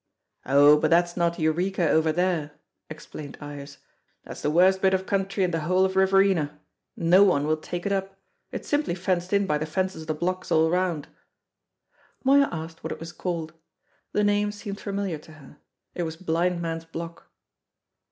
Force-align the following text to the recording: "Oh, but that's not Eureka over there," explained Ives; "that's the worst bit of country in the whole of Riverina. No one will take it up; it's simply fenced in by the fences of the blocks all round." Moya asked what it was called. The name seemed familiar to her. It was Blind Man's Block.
"Oh, 0.47 0.77
but 0.79 0.89
that's 0.89 1.15
not 1.15 1.37
Eureka 1.37 1.87
over 1.87 2.11
there," 2.11 2.53
explained 2.89 3.37
Ives; 3.39 3.77
"that's 4.23 4.41
the 4.41 4.49
worst 4.49 4.81
bit 4.81 4.95
of 4.95 5.05
country 5.05 5.43
in 5.43 5.51
the 5.51 5.59
whole 5.59 5.85
of 5.85 5.95
Riverina. 5.95 6.59
No 6.97 7.21
one 7.23 7.45
will 7.45 7.55
take 7.57 7.85
it 7.85 7.91
up; 7.91 8.17
it's 8.51 8.67
simply 8.67 8.95
fenced 8.95 9.31
in 9.31 9.45
by 9.45 9.59
the 9.59 9.67
fences 9.67 10.01
of 10.01 10.07
the 10.07 10.15
blocks 10.15 10.51
all 10.51 10.71
round." 10.71 11.07
Moya 12.23 12.49
asked 12.51 12.83
what 12.83 12.91
it 12.91 12.99
was 12.99 13.11
called. 13.11 13.53
The 14.11 14.23
name 14.23 14.51
seemed 14.51 14.79
familiar 14.79 15.19
to 15.19 15.33
her. 15.33 15.57
It 15.93 16.01
was 16.01 16.15
Blind 16.15 16.63
Man's 16.63 16.85
Block. 16.85 17.29